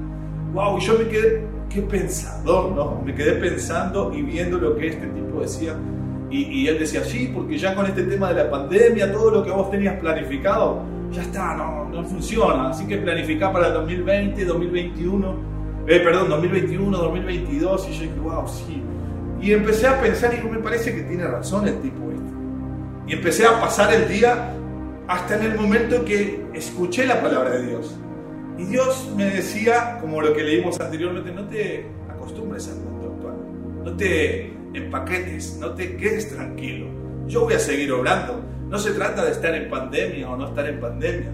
Wow, 0.53 0.77
y 0.77 0.82
yo 0.82 1.00
me 1.00 1.08
quedé, 1.08 1.44
qué 1.70 1.82
pensador, 1.82 2.72
¿no? 2.74 3.01
Me 3.03 3.15
quedé 3.15 3.34
pensando 3.34 4.13
y 4.13 4.22
viendo 4.22 4.58
lo 4.58 4.75
que 4.75 4.88
este 4.88 5.08
tipo 5.08 5.39
decía 5.41 5.75
y, 6.44 6.68
él 6.68 6.80
decía, 6.80 7.04
sí, 7.04 7.32
porque 7.34 7.58
ya 7.58 7.75
con 7.75 7.86
este 7.86 8.04
tema 8.04 8.34
de 8.34 8.44
la 8.44 8.50
pandemia, 8.50 9.12
todo 9.12 9.32
lo 9.32 9.44
que 9.44 9.51
vos 9.51 9.70
tenías 9.72 10.00
planificado, 10.00 10.84
ya 11.12 11.22
está, 11.22 11.56
no, 11.56 11.86
no 11.86 12.04
funciona. 12.04 12.70
Así 12.70 12.86
que 12.88 12.98
planificá 12.98 13.51
para 13.51 13.68
el 13.68 13.74
2020, 13.74 14.44
2021, 14.44 15.36
eh, 15.88 16.00
perdón, 16.00 16.30
2021, 16.30 16.98
2022. 16.98 17.89
Y 17.89 17.94
yo 17.94 18.01
dije, 18.01 18.20
wow, 18.22 18.48
sí. 18.48 18.82
Y 19.42 19.51
empecé 19.54 19.88
a 19.88 20.01
pensar 20.01 20.34
y 20.34 20.48
me 20.48 20.60
parece 20.60 20.94
que 20.96 21.04
tiene 21.04 21.25
razón 21.27 21.68
el 21.68 21.80
tipo 21.82 22.10
este. 22.10 22.34
Y 23.08 23.13
empecé 23.13 23.46
a 23.46 23.60
pasar 23.62 23.94
el 23.94 24.08
día 24.08 24.54
hasta 25.08 25.36
en 25.36 25.51
el 25.51 25.56
momento 25.60 25.96
en 25.96 26.06
que 26.06 26.46
escuché 26.54 27.06
la 27.06 27.22
palabra 27.22 27.51
de 27.51 27.68
Dios. 27.68 27.96
Y 28.58 28.63
Dios 28.63 29.12
me 29.15 29.25
decía, 29.25 30.00
como 30.01 30.22
lo 30.22 30.34
que 30.34 30.44
leímos 30.44 30.80
anteriormente, 30.80 31.32
no 31.32 31.46
te 31.46 31.86
acostumbres 32.10 32.68
al 32.70 32.77
mundo 32.77 33.13
actual. 33.15 33.36
No 33.84 33.96
te 33.96 34.54
en 34.77 34.91
paquetes, 34.91 35.58
no 35.60 35.72
te 35.72 35.96
quedes 35.98 36.34
tranquilo. 36.34 36.88
Yo 37.27 37.41
voy 37.41 37.53
a 37.53 37.60
seguir 37.60 37.91
obrando. 37.91 38.41
No 38.70 38.79
se 38.79 38.91
trata 38.91 39.24
de 39.24 39.32
estar 39.32 39.53
en 39.53 39.70
pandemia 39.70 40.29
o 40.29 40.38
no 40.38 40.48
estar 40.48 40.67
en 40.67 40.79
pandemia. 40.79 41.32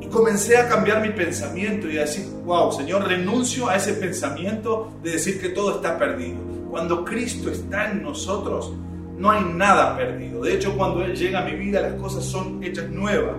Y 0.00 0.06
comencé 0.06 0.56
a 0.56 0.68
cambiar 0.68 1.00
mi 1.00 1.10
pensamiento 1.10 1.88
y 1.88 1.98
a 1.98 2.02
decir, 2.02 2.26
wow, 2.44 2.72
Señor, 2.72 3.06
renuncio 3.06 3.68
a 3.68 3.76
ese 3.76 3.94
pensamiento 3.94 4.92
de 5.02 5.12
decir 5.12 5.40
que 5.40 5.50
todo 5.50 5.76
está 5.76 5.98
perdido. 5.98 6.38
Cuando 6.70 7.04
Cristo 7.04 7.50
está 7.50 7.90
en 7.90 8.02
nosotros, 8.02 8.72
no 9.16 9.30
hay 9.30 9.44
nada 9.44 9.96
perdido. 9.96 10.42
De 10.42 10.54
hecho, 10.54 10.76
cuando 10.76 11.04
Él 11.04 11.14
llega 11.14 11.40
a 11.40 11.44
mi 11.44 11.54
vida, 11.54 11.80
las 11.80 11.94
cosas 11.94 12.24
son 12.24 12.62
hechas 12.62 12.88
nuevas. 12.90 13.36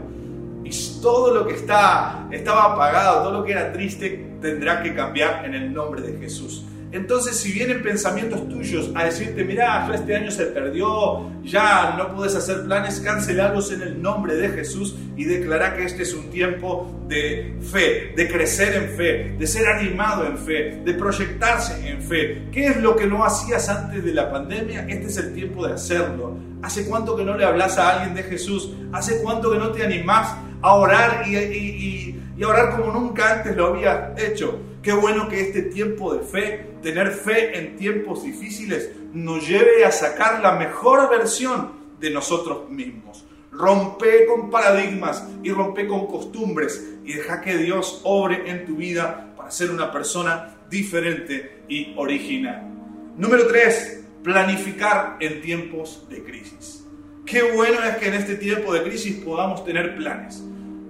y 0.64 1.02
todo 1.02 1.34
lo 1.34 1.46
que 1.46 1.56
está, 1.56 2.28
estaba 2.32 2.74
apagado, 2.74 3.24
todo 3.24 3.40
lo 3.40 3.44
que 3.44 3.52
era 3.52 3.74
triste, 3.74 4.38
tendrá 4.42 4.82
que 4.82 4.96
cambiar 4.96 5.46
en 5.46 5.54
el 5.54 5.74
nombre 5.74 6.02
de 6.02 6.18
Jesús. 6.18 6.66
Entonces, 6.94 7.38
si 7.38 7.52
vienen 7.52 7.82
pensamientos 7.82 8.48
tuyos 8.48 8.92
a 8.94 9.06
decirte, 9.06 9.44
mira, 9.44 9.88
ya 9.88 9.96
este 9.96 10.16
año 10.16 10.30
se 10.30 10.46
perdió, 10.46 11.32
ya 11.44 11.96
no 11.98 12.16
puedes 12.16 12.36
hacer 12.36 12.66
planes, 12.66 13.00
cancelarlos 13.00 13.72
en 13.72 13.82
el 13.82 14.00
nombre 14.00 14.36
de 14.36 14.50
Jesús 14.50 14.96
y 15.18 15.26
declarar 15.26 15.76
que 15.76 15.86
este 15.86 16.04
es 16.04 16.14
un 16.14 16.30
tiempo 16.30 17.04
de 17.08 17.58
fe, 17.62 18.14
de 18.16 18.28
crecer 18.32 18.76
en 18.76 18.90
fe, 18.96 19.36
de 19.40 19.48
ser 19.48 19.68
animado 19.68 20.28
en 20.28 20.38
fe, 20.38 20.82
de 20.86 20.94
proyectarse 20.94 21.90
en 21.90 22.00
fe. 22.00 22.44
¿Qué 22.52 22.68
es 22.68 22.78
lo 22.78 22.96
que 22.96 23.08
no 23.08 23.26
hacías 23.26 23.70
antes 23.70 24.06
de 24.06 24.14
la 24.14 24.32
pandemia? 24.32 24.86
Este 24.88 25.08
es 25.08 25.18
el 25.18 25.34
tiempo 25.34 25.66
de 25.66 25.74
hacerlo. 25.74 26.38
¿Hace 26.62 26.86
cuánto 26.86 27.16
que 27.16 27.26
no 27.26 27.36
le 27.36 27.44
hablas 27.44 27.80
a 27.80 27.90
alguien 27.90 28.14
de 28.14 28.22
Jesús? 28.22 28.72
¿Hace 28.92 29.20
cuánto 29.24 29.52
que 29.52 29.58
no 29.58 29.72
te 29.72 29.84
animás 29.84 30.36
a 30.62 30.76
orar 30.76 31.28
y, 31.28 32.20
orar 32.42 32.76
como 32.76 32.92
nunca 32.92 33.34
antes 33.34 33.56
lo 33.56 33.68
había 33.68 34.16
hecho? 34.18 34.60
Qué 34.82 34.92
bueno 34.92 35.30
que 35.30 35.40
este 35.40 35.62
tiempo 35.62 36.16
de 36.16 36.24
fe, 36.24 36.66
tener 36.82 37.12
fe 37.12 37.58
en 37.58 37.76
tiempos 37.76 38.24
difíciles, 38.24 38.90
nos 39.14 39.48
lleve 39.48 39.86
a 39.86 39.92
sacar 39.92 40.42
la 40.42 40.54
mejor 40.54 41.10
versión 41.10 41.74
de 42.00 42.10
nosotros 42.10 42.70
mismos. 42.70 43.26
Rompe 43.52 44.26
con 44.26 44.50
paradigmas 44.50 45.28
y 45.44 45.52
rompe 45.52 45.86
con 45.88 46.08
costumbres 46.08 46.96
y 47.06 47.14
deja 47.14 47.40
que 47.42 47.58
Dios 47.58 48.02
obre 48.04 48.50
en 48.50 48.66
tu 48.66 48.78
vida 48.78 49.34
para 49.38 49.52
ser 49.52 49.70
una 49.70 49.92
persona 49.92 50.56
diferente 50.70 51.64
y 51.70 51.94
original. 51.96 52.68
Número 53.16 53.46
3. 53.46 54.06
Planificar 54.24 55.18
en 55.20 55.42
tiempos 55.42 56.08
de 56.10 56.24
crisis. 56.24 56.84
Qué 57.26 57.54
bueno 57.54 57.84
es 57.84 57.98
que 57.98 58.08
en 58.08 58.16
este 58.16 58.36
tiempo 58.36 58.74
de 58.74 58.84
crisis 58.84 59.18
podamos 59.24 59.64
tener 59.64 59.96
planes. 59.96 60.44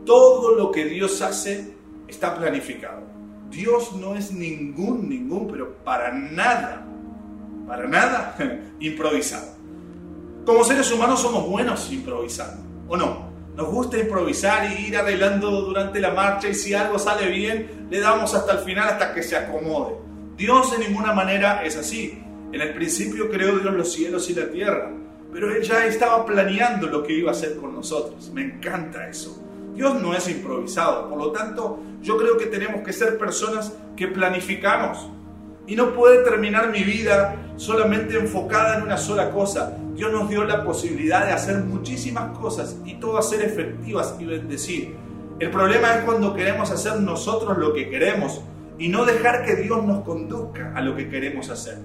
Todo 0.06 0.56
lo 0.56 0.72
que 0.72 0.86
Dios 0.86 1.22
hace 1.22 1.74
está 2.08 2.36
planificado. 2.36 3.02
Dios 3.50 3.94
no 3.96 4.16
es 4.16 4.32
ningún, 4.32 5.08
ningún, 5.08 5.48
pero 5.48 5.76
para 5.84 6.12
nada, 6.12 6.86
para 7.68 7.88
nada 7.88 8.36
improvisado. 8.80 9.54
Como 10.46 10.64
seres 10.64 10.92
humanos 10.92 11.22
somos 11.22 11.48
buenos 11.48 11.92
improvisando, 11.92 12.64
¿o 12.88 12.98
no? 12.98 13.32
Nos 13.56 13.70
gusta 13.70 14.00
improvisar 14.00 14.72
y 14.72 14.88
ir 14.88 14.98
arreglando 14.98 15.52
durante 15.62 16.00
la 16.00 16.12
marcha 16.12 16.50
y 16.50 16.56
si 16.56 16.74
algo 16.74 16.98
sale 16.98 17.30
bien, 17.30 17.88
le 17.90 18.00
damos 18.00 18.34
hasta 18.34 18.54
el 18.54 18.60
final 18.60 18.90
hasta 18.90 19.14
que 19.14 19.22
se 19.22 19.38
acomode. 19.38 19.96
Dios 20.36 20.72
de 20.72 20.88
ninguna 20.88 21.14
manera 21.14 21.64
es 21.64 21.78
así. 21.78 22.20
En 22.52 22.60
el 22.60 22.74
principio 22.74 23.30
creó 23.30 23.60
Dios 23.60 23.74
los 23.74 23.94
cielos 23.94 24.30
y 24.30 24.34
la 24.34 24.50
tierra, 24.50 24.92
pero 25.32 25.56
Él 25.56 25.62
ya 25.62 25.86
estaba 25.86 26.26
planeando 26.26 26.88
lo 26.88 27.04
que 27.04 27.14
iba 27.14 27.30
a 27.30 27.34
hacer 27.34 27.56
con 27.58 27.76
nosotros. 27.76 28.32
Me 28.34 28.42
encanta 28.42 29.08
eso. 29.08 29.43
Dios 29.74 30.02
no 30.02 30.14
es 30.14 30.28
improvisado, 30.30 31.10
por 31.10 31.18
lo 31.18 31.32
tanto 31.32 31.80
yo 32.02 32.18
creo 32.18 32.38
que 32.38 32.46
tenemos 32.46 32.82
que 32.82 32.94
ser 32.94 33.18
personas 33.18 33.74
que 33.96 34.08
planificamos. 34.08 35.10
Y 35.66 35.76
no 35.76 35.94
puede 35.94 36.24
terminar 36.24 36.70
mi 36.72 36.84
vida 36.84 37.36
solamente 37.56 38.18
enfocada 38.18 38.78
en 38.78 38.84
una 38.84 38.98
sola 38.98 39.32
cosa. 39.32 39.78
Dios 39.96 40.12
nos 40.12 40.30
dio 40.30 40.44
la 40.44 40.64
posibilidad 40.66 41.26
de 41.26 41.32
hacer 41.32 41.60
muchísimas 41.60 42.38
cosas 42.38 42.78
y 42.86 42.96
todas 42.96 43.30
ser 43.30 43.42
efectivas 43.42 44.16
y 44.20 44.26
bendecir. 44.26 44.96
El 45.40 45.50
problema 45.52 45.96
es 45.96 46.04
cuando 46.04 46.34
queremos 46.34 46.70
hacer 46.70 47.00
nosotros 47.00 47.58
lo 47.58 47.74
que 47.74 47.90
queremos 47.90 48.42
y 48.78 48.90
no 48.90 49.06
dejar 49.06 49.46
que 49.46 49.56
Dios 49.56 49.84
nos 49.84 50.04
conduzca 50.04 50.74
a 50.76 50.82
lo 50.82 50.96
que 50.96 51.10
queremos 51.10 51.50
hacer. 51.50 51.78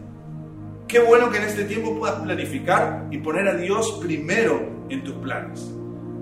Qué 0.89 0.99
bueno 1.01 1.31
que 1.31 1.39
en 1.39 1.45
este 1.45 1.65
tiempo 1.65 1.99
puedas 1.99 2.21
planificar 2.21 3.07
y 3.11 3.19
poner 3.19 3.47
a 3.47 3.55
Dios 3.55 3.99
primero 4.03 4.87
en 4.89 5.05
tus 5.05 5.15
planes. 5.17 5.71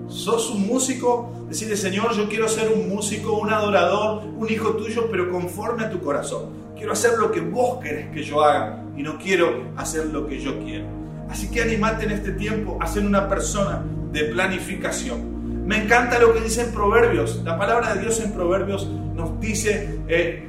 ¿Sos 0.07 0.49
un 0.51 0.67
músico? 0.67 1.31
Decirle, 1.49 1.75
Señor, 1.75 2.13
yo 2.13 2.29
quiero 2.29 2.47
ser 2.47 2.71
un 2.71 2.87
músico, 2.89 3.33
un 3.33 3.51
adorador, 3.51 4.23
un 4.37 4.49
hijo 4.49 4.71
tuyo, 4.71 5.09
pero 5.11 5.29
conforme 5.29 5.85
a 5.85 5.89
tu 5.89 5.99
corazón. 5.99 6.49
Quiero 6.75 6.93
hacer 6.93 7.17
lo 7.17 7.31
que 7.31 7.41
vos 7.41 7.79
querés 7.81 8.09
que 8.13 8.23
yo 8.23 8.43
haga 8.43 8.83
y 8.95 9.03
no 9.03 9.17
quiero 9.17 9.71
hacer 9.75 10.05
lo 10.07 10.27
que 10.27 10.39
yo 10.39 10.59
quiero. 10.59 10.85
Así 11.29 11.49
que 11.49 11.61
animate 11.61 12.05
en 12.05 12.11
este 12.11 12.31
tiempo 12.31 12.77
a 12.79 12.87
ser 12.87 13.05
una 13.05 13.27
persona 13.27 13.83
de 14.11 14.25
planificación. 14.25 15.65
Me 15.67 15.83
encanta 15.83 16.19
lo 16.19 16.33
que 16.33 16.39
dice 16.41 16.61
en 16.61 16.71
Proverbios. 16.71 17.41
La 17.43 17.57
palabra 17.57 17.93
de 17.93 18.01
Dios 18.01 18.21
en 18.21 18.31
Proverbios 18.31 18.87
nos 18.87 19.39
dice, 19.41 19.99
eh, 20.07 20.47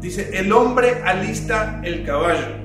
dice, 0.00 0.38
el 0.38 0.52
hombre 0.52 1.02
alista 1.04 1.80
el 1.82 2.04
caballo. 2.04 2.62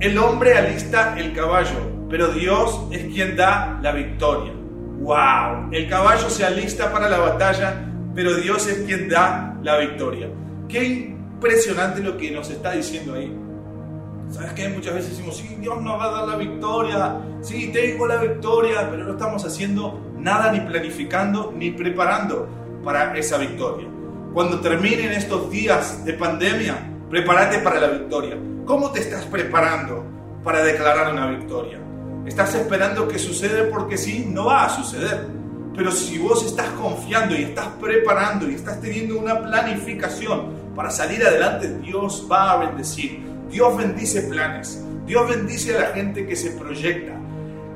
El 0.00 0.18
hombre 0.18 0.58
alista 0.58 1.18
el 1.18 1.32
caballo, 1.32 2.06
pero 2.10 2.28
Dios 2.28 2.88
es 2.90 3.06
quien 3.06 3.36
da 3.36 3.78
la 3.80 3.92
victoria. 3.92 4.52
¡Wow! 5.04 5.68
El 5.70 5.86
caballo 5.86 6.30
se 6.30 6.46
alista 6.46 6.90
para 6.90 7.10
la 7.10 7.18
batalla, 7.18 7.74
pero 8.14 8.36
Dios 8.36 8.66
es 8.66 8.78
quien 8.86 9.10
da 9.10 9.54
la 9.62 9.76
victoria. 9.76 10.30
Qué 10.66 10.82
impresionante 10.82 12.02
lo 12.02 12.16
que 12.16 12.30
nos 12.30 12.48
está 12.48 12.72
diciendo 12.72 13.12
ahí. 13.12 13.30
¿Sabes 14.30 14.54
qué? 14.54 14.70
Muchas 14.70 14.94
veces 14.94 15.10
decimos, 15.10 15.36
sí, 15.36 15.56
Dios 15.60 15.78
nos 15.82 16.00
va 16.00 16.04
a 16.06 16.10
dar 16.10 16.28
la 16.28 16.36
victoria, 16.36 17.16
sí, 17.42 17.70
tengo 17.70 18.06
la 18.06 18.16
victoria, 18.16 18.88
pero 18.90 19.04
no 19.04 19.12
estamos 19.12 19.44
haciendo 19.44 20.00
nada 20.16 20.50
ni 20.50 20.60
planificando 20.60 21.52
ni 21.54 21.70
preparando 21.70 22.48
para 22.82 23.14
esa 23.14 23.36
victoria. 23.36 23.86
Cuando 24.32 24.58
terminen 24.60 25.12
estos 25.12 25.50
días 25.50 26.02
de 26.06 26.14
pandemia, 26.14 26.78
prepárate 27.10 27.58
para 27.58 27.78
la 27.78 27.88
victoria. 27.88 28.38
¿Cómo 28.64 28.90
te 28.90 29.00
estás 29.00 29.26
preparando 29.26 30.02
para 30.42 30.64
declarar 30.64 31.12
una 31.12 31.26
victoria? 31.26 31.83
Estás 32.26 32.54
esperando 32.54 33.06
que 33.06 33.18
suceda 33.18 33.68
porque 33.70 33.98
sí, 33.98 34.26
no 34.30 34.46
va 34.46 34.64
a 34.64 34.70
suceder. 34.70 35.26
Pero 35.76 35.90
si 35.90 36.18
vos 36.18 36.44
estás 36.44 36.68
confiando 36.70 37.34
y 37.34 37.42
estás 37.42 37.66
preparando 37.80 38.48
y 38.48 38.54
estás 38.54 38.80
teniendo 38.80 39.18
una 39.18 39.42
planificación 39.42 40.72
para 40.74 40.90
salir 40.90 41.24
adelante, 41.24 41.78
Dios 41.78 42.26
va 42.30 42.52
a 42.52 42.56
bendecir. 42.58 43.20
Dios 43.50 43.76
bendice 43.76 44.22
planes. 44.22 44.82
Dios 45.06 45.28
bendice 45.28 45.76
a 45.76 45.80
la 45.80 45.86
gente 45.88 46.26
que 46.26 46.36
se 46.36 46.52
proyecta. 46.52 47.12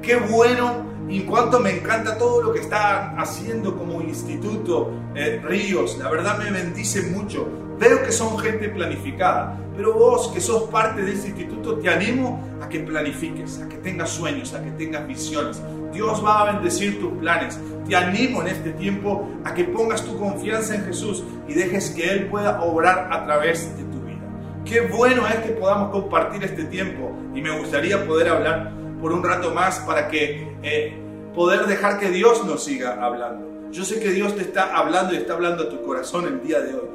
Qué 0.00 0.17
bueno 0.17 0.87
y 1.09 1.21
cuánto 1.21 1.61
me 1.61 1.71
encanta 1.71 2.17
todo 2.17 2.43
lo 2.43 2.52
que 2.52 2.61
está 2.61 3.11
haciendo 3.19 3.76
como 3.76 4.00
Instituto 4.00 4.93
eh, 5.14 5.43
Ríos. 5.45 5.99
La 5.99 6.11
verdad 6.11 6.38
me 6.38 6.50
bendice 6.50 7.02
mucho. 7.02 7.68
Veo 7.79 8.03
que 8.03 8.11
son 8.11 8.37
gente 8.39 8.69
planificada, 8.69 9.57
pero 9.77 9.95
vos 9.95 10.29
que 10.35 10.41
sos 10.41 10.65
parte 10.65 11.03
de 11.03 11.13
este 11.13 11.29
instituto, 11.29 11.79
te 11.79 11.89
animo 11.89 12.43
a 12.61 12.69
que 12.69 12.81
planifiques, 12.81 13.61
a 13.61 13.69
que 13.69 13.77
tengas 13.77 14.11
sueños, 14.11 14.53
a 14.53 14.63
que 14.63 14.73
tengas 14.73 15.07
visiones. 15.07 15.63
Dios 15.93 16.23
va 16.25 16.41
a 16.41 16.53
bendecir 16.53 17.01
tus 17.01 17.13
planes. 17.19 17.59
Te 17.89 17.95
animo 17.95 18.43
en 18.43 18.49
este 18.49 18.71
tiempo 18.73 19.29
a 19.45 19.55
que 19.55 19.65
pongas 19.65 20.05
tu 20.05 20.19
confianza 20.19 20.75
en 20.75 20.85
Jesús 20.87 21.23
y 21.47 21.55
dejes 21.55 21.91
que 21.91 22.11
Él 22.11 22.27
pueda 22.27 22.61
obrar 22.63 23.09
a 23.13 23.25
través 23.25 23.77
de 23.77 23.85
tu 23.85 24.01
vida. 24.05 24.19
Qué 24.65 24.81
bueno 24.81 25.27
es 25.29 25.37
que 25.37 25.53
podamos 25.53 25.91
compartir 25.91 26.43
este 26.43 26.65
tiempo 26.65 27.13
y 27.33 27.41
me 27.41 27.57
gustaría 27.57 28.05
poder 28.07 28.29
hablar 28.29 28.73
por 29.01 29.13
un 29.13 29.23
rato 29.23 29.55
más 29.55 29.79
para 29.81 30.09
que 30.09 30.49
eh, 30.65 30.99
poder 31.33 31.67
dejar 31.67 32.01
que 32.01 32.11
Dios 32.11 32.45
nos 32.45 32.65
siga 32.65 32.99
hablando. 33.01 33.71
Yo 33.71 33.85
sé 33.85 34.01
que 34.01 34.11
Dios 34.11 34.35
te 34.35 34.43
está 34.43 34.77
hablando 34.77 35.15
y 35.15 35.19
está 35.19 35.35
hablando 35.35 35.65
a 35.65 35.69
tu 35.69 35.83
corazón 35.85 36.27
el 36.27 36.43
día 36.43 36.61
de 36.61 36.75
hoy. 36.75 36.89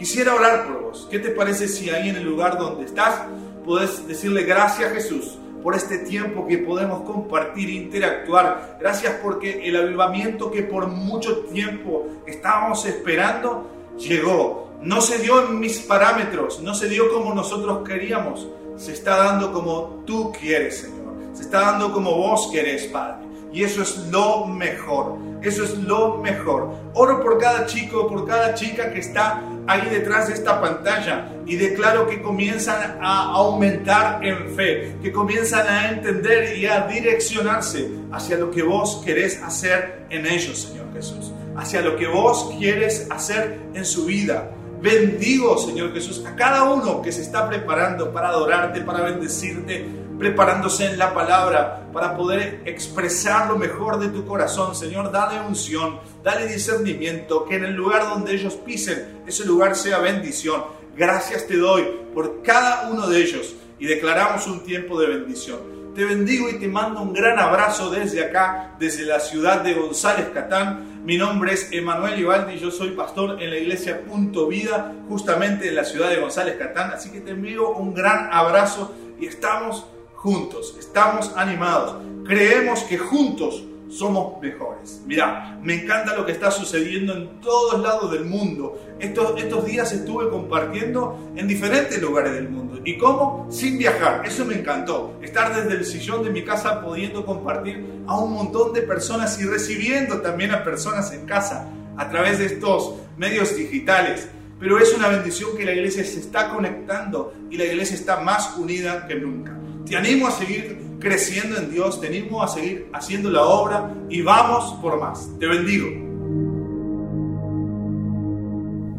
Quisiera 0.00 0.34
orar 0.34 0.66
por 0.66 0.82
vos. 0.82 1.06
¿Qué 1.10 1.18
te 1.18 1.28
parece 1.28 1.68
si 1.68 1.90
ahí 1.90 2.08
en 2.08 2.16
el 2.16 2.24
lugar 2.24 2.56
donde 2.56 2.86
estás 2.86 3.20
puedes 3.66 4.08
decirle 4.08 4.44
gracias 4.44 4.94
Jesús 4.94 5.36
por 5.62 5.74
este 5.74 5.98
tiempo 5.98 6.46
que 6.46 6.56
podemos 6.56 7.02
compartir 7.02 7.68
e 7.68 7.72
interactuar? 7.72 8.78
Gracias 8.80 9.16
porque 9.22 9.68
el 9.68 9.76
avivamiento 9.76 10.50
que 10.50 10.62
por 10.62 10.86
mucho 10.86 11.40
tiempo 11.40 12.06
estábamos 12.26 12.86
esperando 12.86 13.68
llegó. 13.98 14.70
No 14.80 15.02
se 15.02 15.18
dio 15.18 15.46
en 15.46 15.60
mis 15.60 15.80
parámetros, 15.80 16.60
no 16.60 16.72
se 16.72 16.88
dio 16.88 17.12
como 17.12 17.34
nosotros 17.34 17.86
queríamos. 17.86 18.48
Se 18.78 18.94
está 18.94 19.18
dando 19.18 19.52
como 19.52 20.02
tú 20.06 20.32
quieres, 20.32 20.78
Señor. 20.78 21.12
Se 21.34 21.42
está 21.42 21.60
dando 21.60 21.92
como 21.92 22.16
vos 22.16 22.48
querés, 22.50 22.86
Padre. 22.86 23.26
Y 23.52 23.64
eso 23.64 23.82
es 23.82 23.98
lo 24.10 24.46
mejor. 24.46 25.18
Eso 25.42 25.62
es 25.62 25.76
lo 25.76 26.16
mejor. 26.16 26.70
Oro 26.94 27.22
por 27.22 27.36
cada 27.36 27.66
chico, 27.66 28.08
por 28.08 28.26
cada 28.26 28.54
chica 28.54 28.90
que 28.92 29.00
está 29.00 29.42
ahí 29.70 29.88
detrás 29.88 30.28
de 30.28 30.34
esta 30.34 30.60
pantalla 30.60 31.28
y 31.46 31.56
declaro 31.56 32.08
que 32.08 32.20
comienzan 32.20 32.98
a 33.00 33.32
aumentar 33.32 34.24
en 34.24 34.54
fe, 34.54 34.96
que 35.02 35.12
comienzan 35.12 35.66
a 35.66 35.90
entender 35.90 36.56
y 36.56 36.66
a 36.66 36.86
direccionarse 36.86 37.88
hacia 38.12 38.36
lo 38.36 38.50
que 38.50 38.62
vos 38.62 39.02
querés 39.04 39.40
hacer 39.42 40.06
en 40.10 40.26
ellos, 40.26 40.62
Señor 40.62 40.92
Jesús, 40.92 41.32
hacia 41.56 41.82
lo 41.82 41.96
que 41.96 42.06
vos 42.06 42.52
quieres 42.58 43.06
hacer 43.10 43.60
en 43.74 43.84
su 43.84 44.06
vida. 44.06 44.50
Bendigo, 44.82 45.58
Señor 45.58 45.92
Jesús, 45.92 46.24
a 46.26 46.34
cada 46.34 46.64
uno 46.64 47.02
que 47.02 47.12
se 47.12 47.20
está 47.20 47.48
preparando 47.48 48.12
para 48.12 48.30
adorarte, 48.30 48.80
para 48.80 49.02
bendecirte, 49.02 49.86
preparándose 50.20 50.84
en 50.84 50.98
la 50.98 51.14
palabra 51.14 51.88
para 51.94 52.14
poder 52.14 52.60
expresar 52.66 53.48
lo 53.48 53.56
mejor 53.56 53.98
de 53.98 54.08
tu 54.08 54.26
corazón. 54.26 54.74
Señor, 54.74 55.10
dale 55.10 55.40
unción, 55.40 55.98
dale 56.22 56.46
discernimiento, 56.46 57.46
que 57.46 57.56
en 57.56 57.64
el 57.64 57.74
lugar 57.74 58.02
donde 58.02 58.34
ellos 58.34 58.54
pisen, 58.54 59.22
ese 59.26 59.46
lugar 59.46 59.74
sea 59.74 59.98
bendición. 59.98 60.62
Gracias 60.94 61.46
te 61.46 61.56
doy 61.56 61.88
por 62.14 62.42
cada 62.42 62.90
uno 62.90 63.06
de 63.08 63.22
ellos 63.22 63.56
y 63.78 63.86
declaramos 63.86 64.46
un 64.46 64.62
tiempo 64.62 65.00
de 65.00 65.06
bendición. 65.06 65.80
Te 65.94 66.04
bendigo 66.04 66.50
y 66.50 66.58
te 66.58 66.68
mando 66.68 67.00
un 67.00 67.14
gran 67.14 67.38
abrazo 67.38 67.88
desde 67.88 68.22
acá, 68.22 68.76
desde 68.78 69.06
la 69.06 69.20
ciudad 69.20 69.62
de 69.62 69.74
González 69.74 70.28
Catán 70.32 71.02
Mi 71.04 71.16
nombre 71.16 71.54
es 71.54 71.72
Emanuel 71.72 72.20
Ibaldi, 72.20 72.58
yo 72.58 72.70
soy 72.70 72.90
pastor 72.90 73.42
en 73.42 73.50
la 73.50 73.56
iglesia 73.56 74.02
Punto 74.02 74.46
Vida, 74.46 74.92
justamente 75.08 75.68
en 75.68 75.74
la 75.74 75.84
ciudad 75.84 76.10
de 76.10 76.20
González 76.20 76.56
Catán. 76.58 76.90
Así 76.90 77.10
que 77.10 77.20
te 77.20 77.30
envío 77.30 77.70
un 77.70 77.94
gran 77.94 78.28
abrazo 78.30 78.94
y 79.18 79.26
estamos 79.26 79.86
juntos, 80.20 80.76
estamos 80.78 81.32
animados. 81.34 81.96
Creemos 82.26 82.80
que 82.80 82.98
juntos 82.98 83.64
somos 83.88 84.40
mejores. 84.40 85.00
Mirá, 85.06 85.58
me 85.62 85.82
encanta 85.82 86.14
lo 86.14 86.26
que 86.26 86.32
está 86.32 86.50
sucediendo 86.50 87.14
en 87.14 87.40
todos 87.40 87.80
lados 87.80 88.12
del 88.12 88.26
mundo. 88.26 88.78
Estos, 89.00 89.40
estos 89.40 89.64
días 89.64 89.90
estuve 89.92 90.28
compartiendo 90.28 91.32
en 91.36 91.48
diferentes 91.48 92.00
lugares 92.02 92.34
del 92.34 92.50
mundo. 92.50 92.80
¿Y 92.84 92.98
cómo? 92.98 93.46
Sin 93.50 93.78
viajar. 93.78 94.22
Eso 94.26 94.44
me 94.44 94.56
encantó. 94.56 95.18
Estar 95.22 95.56
desde 95.56 95.78
el 95.78 95.86
sillón 95.86 96.22
de 96.22 96.30
mi 96.30 96.44
casa 96.44 96.82
pudiendo 96.82 97.24
compartir 97.24 98.02
a 98.06 98.18
un 98.18 98.34
montón 98.34 98.74
de 98.74 98.82
personas 98.82 99.40
y 99.40 99.44
recibiendo 99.44 100.20
también 100.20 100.52
a 100.52 100.62
personas 100.62 101.12
en 101.12 101.24
casa 101.24 101.66
a 101.96 102.10
través 102.10 102.38
de 102.38 102.44
estos 102.44 102.94
medios 103.16 103.56
digitales. 103.56 104.28
Pero 104.58 104.78
es 104.78 104.94
una 104.94 105.08
bendición 105.08 105.56
que 105.56 105.64
la 105.64 105.72
iglesia 105.72 106.04
se 106.04 106.20
está 106.20 106.50
conectando 106.50 107.32
y 107.50 107.56
la 107.56 107.64
iglesia 107.64 107.96
está 107.96 108.20
más 108.20 108.58
unida 108.58 109.06
que 109.06 109.14
nunca. 109.14 109.59
Te 109.90 109.96
animo 109.96 110.28
a 110.28 110.30
seguir 110.30 110.78
creciendo 111.00 111.56
en 111.56 111.72
Dios, 111.72 112.00
te 112.00 112.06
animo 112.06 112.44
a 112.44 112.46
seguir 112.46 112.88
haciendo 112.92 113.28
la 113.28 113.42
obra 113.42 113.92
y 114.08 114.22
vamos 114.22 114.74
por 114.80 115.00
más. 115.00 115.36
Te 115.40 115.48
bendigo. 115.48 115.88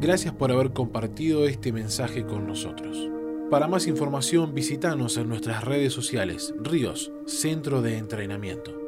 Gracias 0.01 0.33
por 0.33 0.51
haber 0.51 0.73
compartido 0.73 1.47
este 1.47 1.71
mensaje 1.71 2.25
con 2.25 2.45
nosotros. 2.45 3.09
Para 3.49 3.69
más 3.69 3.87
información 3.87 4.53
visítanos 4.53 5.15
en 5.15 5.29
nuestras 5.29 5.63
redes 5.63 5.93
sociales, 5.93 6.53
Ríos, 6.61 7.13
Centro 7.25 7.81
de 7.81 7.97
Entrenamiento. 7.97 8.80